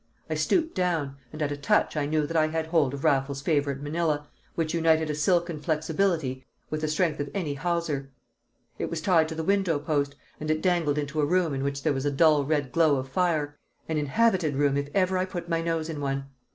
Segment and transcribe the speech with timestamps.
[0.31, 3.43] I stooped down, and at a touch I knew that I had hold of Raffles's
[3.43, 8.09] favourite Manila, which united a silken flexibility with the strength of any hawser.
[8.79, 11.83] It was tied to the window post, and it dangled into a room in which
[11.83, 15.47] there was a dull red glow of fire: an inhabited room if ever I put
[15.47, 16.25] my nose in one!